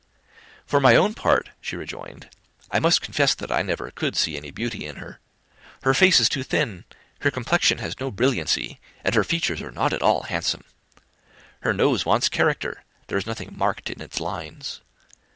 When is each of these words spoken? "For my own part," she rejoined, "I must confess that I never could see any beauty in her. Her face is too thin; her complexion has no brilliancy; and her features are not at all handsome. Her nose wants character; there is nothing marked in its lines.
"For 0.65 0.79
my 0.79 0.95
own 0.95 1.13
part," 1.13 1.49
she 1.61 1.75
rejoined, 1.75 2.27
"I 2.71 2.79
must 2.79 3.01
confess 3.03 3.35
that 3.35 3.51
I 3.51 3.61
never 3.61 3.91
could 3.91 4.15
see 4.15 4.35
any 4.35 4.49
beauty 4.49 4.83
in 4.83 4.95
her. 4.95 5.19
Her 5.83 5.93
face 5.93 6.19
is 6.19 6.27
too 6.27 6.41
thin; 6.41 6.85
her 7.19 7.29
complexion 7.29 7.77
has 7.77 7.99
no 7.99 8.09
brilliancy; 8.09 8.79
and 9.03 9.13
her 9.13 9.23
features 9.23 9.61
are 9.61 9.69
not 9.69 9.93
at 9.93 10.01
all 10.01 10.23
handsome. 10.23 10.63
Her 11.61 11.71
nose 11.71 12.03
wants 12.03 12.29
character; 12.29 12.83
there 13.09 13.17
is 13.19 13.27
nothing 13.27 13.55
marked 13.55 13.91
in 13.91 14.01
its 14.01 14.19
lines. 14.19 14.81